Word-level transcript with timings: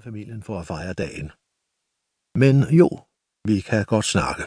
samlet 0.00 0.08
familien 0.08 0.42
for 0.42 0.56
at 0.60 0.66
fejre 0.72 0.94
dagen. 1.04 1.28
Men 2.42 2.54
jo, 2.80 2.88
vi 3.48 3.56
kan 3.68 3.84
godt 3.92 4.08
snakke. 4.14 4.44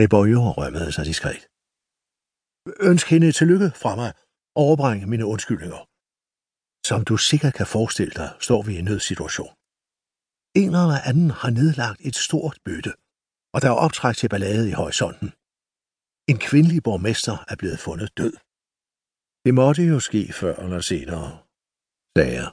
Reboyo 0.00 0.40
rømmede 0.58 0.92
sig 0.96 1.04
diskret. 1.10 1.42
Ønsk 2.90 3.06
hende 3.12 3.32
tillykke 3.38 3.70
fra 3.82 3.92
mig. 4.00 4.10
Overbring 4.64 5.00
mine 5.12 5.26
undskyldninger. 5.32 5.82
Som 6.88 7.00
du 7.10 7.16
sikkert 7.30 7.54
kan 7.58 7.68
forestille 7.76 8.14
dig, 8.20 8.30
står 8.46 8.60
vi 8.66 8.70
i 8.74 8.80
en 8.82 8.88
nødsituation. 8.90 9.54
En 10.62 10.70
eller 10.82 11.00
anden 11.10 11.30
har 11.40 11.50
nedlagt 11.60 12.00
et 12.08 12.16
stort 12.26 12.56
bytte, 12.66 12.92
og 13.54 13.58
der 13.62 13.68
er 13.70 13.82
optræk 13.86 14.16
til 14.16 14.28
ballade 14.32 14.64
i 14.70 14.78
horisonten. 14.80 15.28
En 16.30 16.38
kvindelig 16.48 16.80
borgmester 16.86 17.36
er 17.52 17.56
blevet 17.60 17.78
fundet 17.86 18.10
død. 18.20 18.34
Det 19.44 19.52
måtte 19.60 19.82
jo 19.92 19.98
ske 20.08 20.22
før 20.40 20.54
eller 20.64 20.80
senere, 20.92 21.28
sagde 22.16 22.34
jeg, 22.40 22.48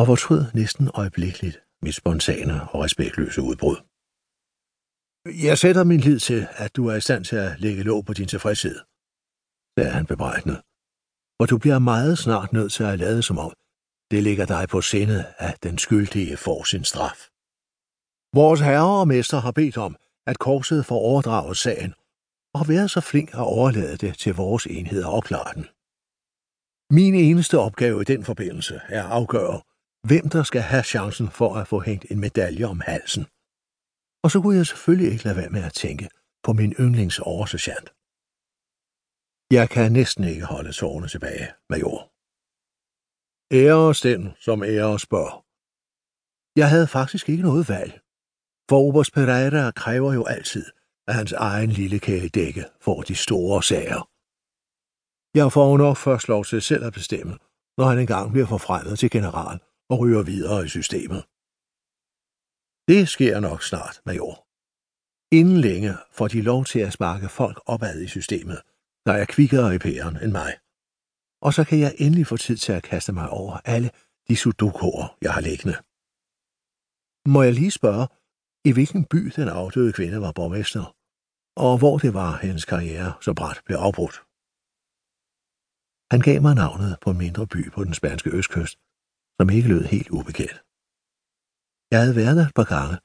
og 0.00 0.06
fortrød 0.06 0.44
næsten 0.54 0.90
øjeblikkeligt 0.94 1.56
mit 1.82 1.94
spontane 1.94 2.68
og 2.72 2.80
respektløse 2.84 3.42
udbrud. 3.42 3.76
Jeg 5.46 5.58
sætter 5.58 5.84
min 5.84 6.00
lid 6.00 6.18
til, 6.18 6.46
at 6.64 6.76
du 6.76 6.86
er 6.86 6.94
i 6.94 7.00
stand 7.00 7.24
til 7.24 7.36
at 7.36 7.60
lægge 7.60 7.82
låg 7.82 8.04
på 8.04 8.12
din 8.12 8.28
tilfredshed, 8.28 8.78
sagde 9.78 9.90
han 9.96 10.06
bebrejdende. 10.06 10.56
Og 11.40 11.50
du 11.50 11.58
bliver 11.58 11.78
meget 11.78 12.18
snart 12.18 12.52
nødt 12.52 12.72
til 12.72 12.84
at 12.84 12.98
lade 12.98 13.22
som 13.22 13.38
om, 13.38 13.52
det 14.10 14.22
ligger 14.22 14.46
dig 14.46 14.68
på 14.68 14.80
sindet, 14.80 15.24
at 15.38 15.62
den 15.62 15.78
skyldige 15.78 16.36
får 16.36 16.64
sin 16.64 16.84
straf. 16.84 17.20
Vores 18.34 18.60
herre 18.60 19.00
og 19.00 19.08
mester 19.08 19.38
har 19.40 19.52
bedt 19.52 19.76
om, 19.76 19.96
at 20.26 20.38
korset 20.38 20.86
får 20.86 20.98
overdraget 21.10 21.56
sagen, 21.56 21.94
og 22.54 22.68
været 22.68 22.90
så 22.90 23.00
flink 23.00 23.28
at 23.34 23.46
overlade 23.56 23.96
det 23.96 24.18
til 24.18 24.34
vores 24.34 24.66
enhed 24.66 25.02
at 25.02 25.12
opklare 25.18 25.54
den. 25.54 25.66
Min 26.98 27.14
eneste 27.14 27.58
opgave 27.58 28.00
i 28.00 28.04
den 28.04 28.24
forbindelse 28.24 28.80
er 28.88 29.04
at 29.04 29.10
afgøre, 29.10 29.60
hvem 30.08 30.28
der 30.28 30.42
skal 30.42 30.60
have 30.60 30.82
chancen 30.82 31.28
for 31.30 31.50
at 31.60 31.68
få 31.68 31.80
hængt 31.80 32.06
en 32.10 32.20
medalje 32.20 32.64
om 32.64 32.80
halsen. 32.80 33.24
Og 34.24 34.30
så 34.30 34.40
kunne 34.40 34.56
jeg 34.56 34.66
selvfølgelig 34.66 35.12
ikke 35.12 35.24
lade 35.24 35.36
være 35.36 35.54
med 35.56 35.64
at 35.64 35.72
tænke 35.72 36.08
på 36.44 36.52
min 36.52 36.72
yndlings 36.72 37.18
oversergeant. 37.18 37.88
Jeg 39.58 39.66
kan 39.70 39.92
næsten 39.92 40.24
ikke 40.24 40.44
holde 40.44 40.72
tårerne 40.72 41.08
tilbage, 41.08 41.46
major. 41.70 41.98
Æres 43.62 44.00
den, 44.00 44.22
som 44.46 44.62
æres 44.62 45.06
bør. 45.06 45.30
Jeg 46.60 46.68
havde 46.70 46.88
faktisk 46.98 47.28
ikke 47.28 47.42
noget 47.42 47.68
valg, 47.68 47.92
for 48.68 48.78
Obers 48.86 49.10
Pereira 49.10 49.70
kræver 49.70 50.12
jo 50.18 50.24
altid, 50.24 50.66
at 51.08 51.14
hans 51.14 51.32
egen 51.32 51.70
lille 51.70 51.98
kæledække 51.98 52.64
får 52.80 53.02
de 53.02 53.14
store 53.14 53.62
sager. 53.62 54.02
Jeg 55.38 55.52
får 55.52 55.78
nok 55.78 55.96
først 55.96 56.28
lov 56.28 56.44
til 56.44 56.62
selv 56.62 56.84
at 56.84 56.92
bestemme, 56.92 57.38
når 57.78 57.84
han 57.90 57.98
engang 57.98 58.32
bliver 58.32 58.46
forfremmet 58.46 58.98
til 58.98 59.10
general 59.10 59.58
og 59.90 59.98
ryger 60.00 60.22
videre 60.22 60.64
i 60.64 60.68
systemet. 60.68 61.22
Det 62.90 63.08
sker 63.08 63.40
nok 63.40 63.62
snart, 63.62 63.96
major. 64.06 64.34
Inden 65.38 65.58
længe 65.66 65.92
får 66.12 66.28
de 66.28 66.42
lov 66.42 66.64
til 66.64 66.80
at 66.80 66.92
sparke 66.92 67.28
folk 67.28 67.58
opad 67.66 68.00
i 68.00 68.08
systemet, 68.08 68.60
der 69.06 69.12
er 69.12 69.24
kvikkere 69.24 69.74
i 69.74 69.78
pæren 69.78 70.16
end 70.24 70.32
mig. 70.32 70.52
Og 71.42 71.54
så 71.54 71.64
kan 71.68 71.78
jeg 71.80 71.94
endelig 71.98 72.26
få 72.26 72.36
tid 72.36 72.56
til 72.56 72.72
at 72.72 72.82
kaste 72.82 73.12
mig 73.12 73.28
over 73.28 73.54
alle 73.64 73.90
de 74.28 74.36
sudokuer, 74.36 75.16
jeg 75.22 75.32
har 75.34 75.40
liggende. 75.40 75.76
Må 77.34 77.42
jeg 77.42 77.54
lige 77.54 77.70
spørge, 77.80 78.06
i 78.68 78.72
hvilken 78.72 79.04
by 79.04 79.22
den 79.36 79.48
afdøde 79.48 79.92
kvinde 79.92 80.20
var 80.20 80.32
borgmester, 80.32 80.96
og 81.56 81.78
hvor 81.78 81.98
det 81.98 82.14
var, 82.14 82.32
hendes 82.36 82.64
karriere 82.64 83.12
så 83.20 83.34
bræt 83.34 83.60
blev 83.66 83.76
afbrudt. 83.76 84.16
Han 86.12 86.20
gav 86.20 86.42
mig 86.42 86.54
navnet 86.54 86.98
på 87.02 87.10
en 87.10 87.18
mindre 87.18 87.46
by 87.46 87.70
på 87.70 87.84
den 87.84 87.94
spanske 87.94 88.30
østkyst, 88.38 88.78
som 89.40 89.50
ikke 89.50 89.68
lød 89.68 89.84
helt 89.94 90.10
ubekendt. 90.18 90.58
Jeg 91.92 91.98
havde 92.02 92.18
været 92.20 92.36
der 92.38 92.46
et 92.46 92.58
par 92.60 92.68
gange, 92.74 92.96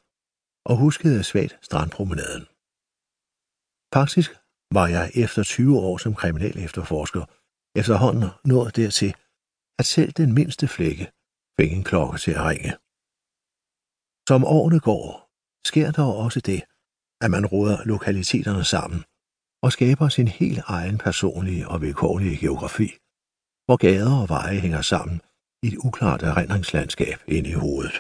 og 0.70 0.76
huskede 0.84 1.24
svagt 1.24 1.54
strandpromenaden. 1.68 2.44
Faktisk 3.98 4.30
var 4.78 4.88
jeg 4.96 5.06
efter 5.24 5.42
20 5.44 5.80
år 5.88 5.98
som 5.98 6.14
kriminel 6.22 6.58
efterforsker 6.66 7.24
efterhånden 7.80 8.30
nået 8.52 8.76
dertil, 8.76 9.12
at 9.80 9.86
selv 9.96 10.12
den 10.22 10.34
mindste 10.40 10.66
flække 10.76 11.06
fik 11.58 11.72
en 11.74 11.84
klokke 11.90 12.18
til 12.24 12.34
at 12.40 12.46
ringe. 12.50 12.72
Som 14.30 14.42
årene 14.58 14.80
går, 14.90 15.08
sker 15.72 15.90
der 15.98 16.06
også 16.26 16.40
det, 16.50 16.62
at 17.24 17.30
man 17.36 17.46
råder 17.54 17.78
lokaliteterne 17.94 18.66
sammen 18.76 19.00
og 19.66 19.70
skaber 19.76 20.08
sin 20.10 20.28
helt 20.40 20.62
egen 20.78 20.98
personlige 21.06 21.68
og 21.72 21.82
vilkårlige 21.82 22.38
geografi, 22.44 22.90
hvor 23.66 23.78
gader 23.86 24.16
og 24.22 24.30
veje 24.30 24.60
hænger 24.66 24.82
sammen 24.94 25.18
i 25.66 25.68
et 25.68 25.78
uklart 25.88 26.24
erindringslandskab 26.24 27.18
inde 27.28 27.50
i 27.50 27.60
hovedet. 27.64 27.96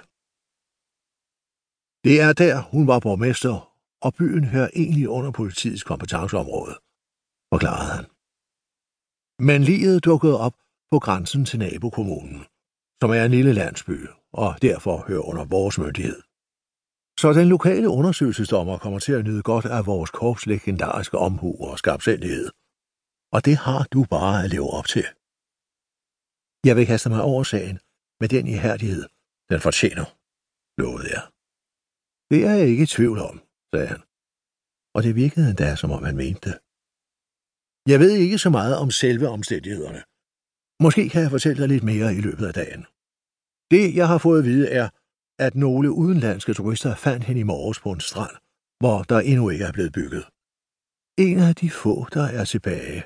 Det 2.05 2.15
er 2.25 2.33
der, 2.43 2.55
hun 2.71 2.87
var 2.87 2.99
borgmester, 2.99 3.55
og 4.05 4.13
byen 4.13 4.45
hører 4.53 4.69
egentlig 4.75 5.09
under 5.09 5.31
politiets 5.31 5.83
kompetenceområde, 5.83 6.75
forklarede 7.53 7.91
han. 7.95 8.05
Men 9.47 9.63
livet 9.63 10.05
dukkede 10.05 10.39
op 10.39 10.55
på 10.91 10.99
grænsen 10.99 11.45
til 11.45 11.59
nabokommunen, 11.59 12.39
som 13.01 13.09
er 13.11 13.23
en 13.23 13.31
lille 13.31 13.53
landsby, 13.53 13.97
og 14.33 14.61
derfor 14.61 14.95
hører 15.07 15.27
under 15.29 15.45
vores 15.45 15.77
myndighed. 15.77 16.21
Så 17.19 17.33
den 17.33 17.47
lokale 17.47 17.89
undersøgelsesdommer 17.89 18.77
kommer 18.77 18.99
til 18.99 19.13
at 19.13 19.25
nyde 19.25 19.43
godt 19.43 19.65
af 19.65 19.85
vores 19.85 20.11
korps 20.11 20.45
legendariske 20.45 21.17
omhu 21.17 21.49
og 21.67 21.79
skabsændighed. 21.79 22.49
Og 23.31 23.45
det 23.45 23.57
har 23.57 23.87
du 23.93 24.05
bare 24.09 24.43
at 24.43 24.49
leve 24.49 24.69
op 24.69 24.87
til. 24.87 25.05
Jeg 26.67 26.75
vil 26.75 26.85
kaste 26.91 27.09
mig 27.09 27.21
over 27.31 27.43
sagen 27.43 27.77
med 28.21 28.29
den 28.29 28.47
ihærdighed, 28.47 29.03
den 29.51 29.59
fortjener, 29.67 30.05
lovede 30.81 31.07
jeg. 31.15 31.23
Det 32.31 32.39
er 32.49 32.53
jeg 32.59 32.67
ikke 32.71 32.83
i 32.83 32.93
tvivl 32.95 33.19
om, 33.29 33.35
sagde 33.71 33.87
han. 33.93 34.01
Og 34.95 34.99
det 35.05 35.15
virkede 35.15 35.49
endda, 35.49 35.69
som 35.75 35.91
om 35.95 36.03
han 36.09 36.17
mente 36.23 36.41
det. 36.47 36.55
Jeg 37.91 37.99
ved 38.03 38.13
ikke 38.23 38.37
så 38.45 38.49
meget 38.57 38.75
om 38.83 38.89
selve 38.91 39.27
omstændighederne. 39.37 40.01
Måske 40.83 41.09
kan 41.09 41.21
jeg 41.21 41.31
fortælle 41.35 41.61
dig 41.61 41.69
lidt 41.69 41.85
mere 41.91 42.09
i 42.17 42.21
løbet 42.27 42.45
af 42.49 42.53
dagen. 42.61 42.83
Det, 43.73 43.83
jeg 43.99 44.07
har 44.11 44.17
fået 44.17 44.39
at 44.39 44.45
vide, 44.51 44.67
er, 44.79 44.87
at 45.45 45.55
nogle 45.55 45.91
udenlandske 45.91 46.53
turister 46.53 46.95
fandt 46.95 47.23
hende 47.27 47.41
i 47.41 47.49
morges 47.53 47.79
på 47.79 47.91
en 47.91 47.99
strand, 48.09 48.35
hvor 48.81 48.97
der 49.11 49.19
endnu 49.19 49.49
ikke 49.49 49.65
er 49.65 49.75
blevet 49.77 49.93
bygget. 49.93 50.25
En 51.17 51.37
af 51.47 51.55
de 51.55 51.69
få, 51.69 51.95
der 52.15 52.25
er 52.39 52.45
tilbage. 52.45 53.03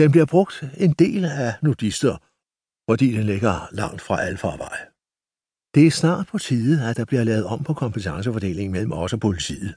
Den 0.00 0.10
bliver 0.10 0.26
brugt 0.26 0.54
en 0.84 0.92
del 0.92 1.24
af 1.24 1.50
nudister, 1.62 2.16
fordi 2.90 3.12
den 3.16 3.24
ligger 3.32 3.68
langt 3.72 4.02
fra 4.02 4.20
alfarvej. 4.20 4.78
Det 5.74 5.86
er 5.86 5.90
snart 5.90 6.26
på 6.26 6.38
tide, 6.38 6.88
at 6.90 6.96
der 6.96 7.04
bliver 7.04 7.24
lavet 7.24 7.44
om 7.44 7.64
på 7.64 7.74
kompetencefordelingen 7.74 8.72
mellem 8.72 8.92
os 8.92 9.12
og 9.12 9.20
politiet. 9.20 9.74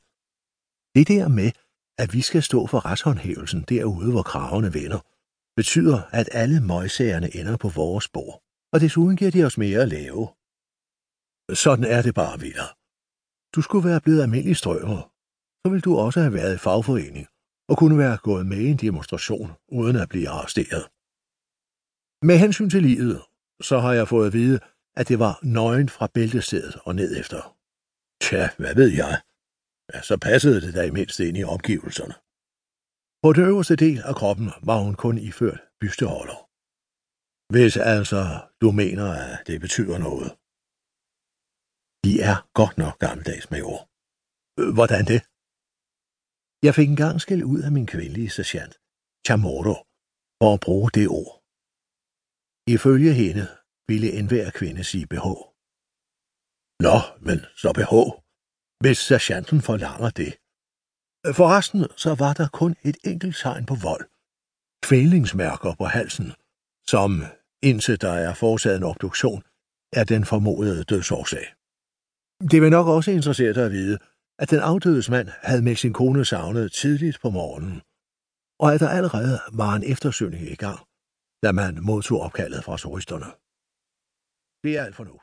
Det 0.95 1.07
der 1.07 1.27
med, 1.27 1.51
at 1.97 2.13
vi 2.13 2.21
skal 2.21 2.43
stå 2.43 2.67
for 2.67 2.85
retshåndhævelsen 2.85 3.61
derude, 3.69 4.11
hvor 4.11 4.23
kravene 4.23 4.73
vender, 4.73 4.99
betyder, 5.55 6.01
at 6.19 6.29
alle 6.31 6.61
møgsagerne 6.61 7.35
ender 7.35 7.57
på 7.57 7.69
vores 7.69 8.07
bord, 8.09 8.41
og 8.73 8.81
desuden 8.81 9.17
giver 9.17 9.31
de 9.31 9.43
os 9.43 9.57
mere 9.57 9.81
at 9.81 9.89
lave. 9.89 10.27
Sådan 11.63 11.85
er 11.95 12.01
det 12.01 12.15
bare, 12.15 12.39
Viller. 12.39 12.69
Du 13.55 13.61
skulle 13.61 13.89
være 13.89 14.01
blevet 14.01 14.21
almindelig 14.21 14.57
strømmer. 14.57 15.01
Så 15.61 15.69
ville 15.69 15.81
du 15.81 15.97
også 15.97 16.19
have 16.19 16.33
været 16.33 16.55
i 16.55 16.57
fagforening 16.57 17.27
og 17.69 17.77
kunne 17.77 17.97
være 17.97 18.17
gået 18.17 18.45
med 18.45 18.57
i 18.57 18.71
en 18.71 18.77
demonstration 18.77 19.51
uden 19.67 19.95
at 19.95 20.09
blive 20.09 20.29
arresteret. 20.29 20.83
Med 22.21 22.37
hensyn 22.37 22.69
til 22.69 22.83
livet, 22.83 23.21
så 23.61 23.79
har 23.79 23.93
jeg 23.93 24.07
fået 24.07 24.27
at 24.27 24.33
vide, 24.33 24.59
at 24.95 25.07
det 25.07 25.19
var 25.19 25.39
nøgen 25.43 25.89
fra 25.89 26.07
bæltestedet 26.13 26.75
og 26.85 26.95
ned 26.95 27.19
efter. 27.19 27.57
Tja, 28.21 28.49
hvad 28.57 28.75
ved 28.75 28.91
jeg? 29.03 29.21
Ja, 29.93 30.01
så 30.01 30.17
passede 30.17 30.61
det 30.61 30.73
da 30.73 30.81
i 30.85 30.91
mindst 30.91 31.19
ind 31.19 31.37
i 31.37 31.43
omgivelserne. 31.43 32.15
På 33.23 33.33
den 33.33 33.43
øverste 33.51 33.75
del 33.75 33.99
af 34.09 34.15
kroppen 34.15 34.47
var 34.69 34.79
hun 34.85 34.95
kun 34.95 35.17
iført 35.17 35.61
bysteholder. 35.79 36.39
Hvis 37.53 37.77
altså 37.77 38.21
du 38.61 38.71
mener, 38.71 39.07
at 39.21 39.47
det 39.47 39.61
betyder 39.61 39.97
noget. 40.07 40.29
De 42.05 42.13
er 42.29 42.37
godt 42.59 42.77
nok 42.77 42.95
gammeldags, 43.05 43.51
major. 43.51 43.79
Øh, 44.59 44.73
hvordan 44.77 45.03
det? 45.11 45.19
Jeg 46.65 46.73
fik 46.75 46.89
engang 46.89 47.21
skæld 47.21 47.43
ud 47.43 47.61
af 47.67 47.71
min 47.71 47.87
kvindelige 47.93 48.29
sergeant, 48.29 48.73
Chamorro, 49.25 49.75
for 50.39 50.53
at 50.53 50.63
bruge 50.65 50.89
det 50.97 51.07
ord. 51.07 51.44
Ifølge 52.67 53.13
hende 53.13 53.47
ville 53.87 54.11
enhver 54.11 54.51
kvinde 54.51 54.83
sige 54.83 55.07
BH. 55.07 55.27
Nå, 56.85 56.97
men 57.27 57.39
så 57.61 57.69
BH, 57.77 57.93
hvis 58.83 58.97
sergeanten 58.97 59.61
forlanger 59.61 60.09
det. 60.09 60.31
Forresten, 61.39 61.81
så 61.97 62.15
var 62.15 62.33
der 62.33 62.47
kun 62.47 62.75
et 62.83 62.97
enkelt 63.03 63.37
tegn 63.37 63.65
på 63.65 63.75
vold. 63.75 64.05
Kvælningsmærker 64.87 65.75
på 65.79 65.85
halsen, 65.85 66.29
som, 66.87 67.23
indtil 67.63 68.01
der 68.01 68.13
er 68.27 68.33
foretaget 68.33 68.77
en 68.77 68.83
obduktion, 68.83 69.43
er 69.93 70.03
den 70.03 70.25
formodede 70.25 70.83
dødsårsag. 70.83 71.45
Det 72.51 72.61
vil 72.61 72.71
nok 72.77 72.87
også 72.87 73.11
interessere 73.11 73.53
dig 73.53 73.65
at 73.65 73.71
vide, 73.71 73.97
at 74.39 74.49
den 74.49 74.59
afdødes 74.59 75.09
mand 75.09 75.27
havde 75.27 75.61
med 75.61 75.75
sin 75.75 75.93
kone 75.93 76.25
savnet 76.25 76.71
tidligt 76.71 77.21
på 77.21 77.29
morgenen, 77.29 77.81
og 78.59 78.73
at 78.73 78.79
der 78.79 78.89
allerede 78.89 79.39
var 79.53 79.73
en 79.75 79.83
eftersøgning 79.91 80.43
i 80.51 80.55
gang, 80.55 80.79
da 81.43 81.51
man 81.51 81.73
modtog 81.87 82.19
opkaldet 82.25 82.63
fra 82.63 82.77
turisterne. 82.77 83.29
Det 84.63 84.77
er 84.77 84.83
alt 84.83 84.95
for 84.95 85.03
nu. 85.03 85.17